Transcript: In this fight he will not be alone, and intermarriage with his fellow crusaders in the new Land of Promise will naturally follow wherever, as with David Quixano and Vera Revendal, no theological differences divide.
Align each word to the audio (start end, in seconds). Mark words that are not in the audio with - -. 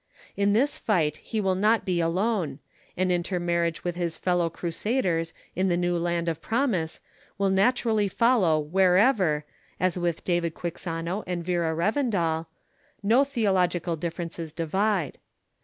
In 0.35 0.53
this 0.53 0.79
fight 0.79 1.17
he 1.17 1.39
will 1.39 1.53
not 1.53 1.85
be 1.85 1.99
alone, 1.99 2.57
and 2.97 3.11
intermarriage 3.11 3.83
with 3.83 3.93
his 3.93 4.17
fellow 4.17 4.49
crusaders 4.49 5.31
in 5.55 5.67
the 5.69 5.77
new 5.77 5.95
Land 5.95 6.27
of 6.27 6.41
Promise 6.41 7.01
will 7.37 7.51
naturally 7.51 8.07
follow 8.07 8.59
wherever, 8.59 9.45
as 9.79 9.99
with 9.99 10.23
David 10.23 10.55
Quixano 10.55 11.23
and 11.27 11.43
Vera 11.45 11.75
Revendal, 11.75 12.47
no 13.03 13.23
theological 13.23 13.95
differences 13.95 14.51
divide. 14.51 15.19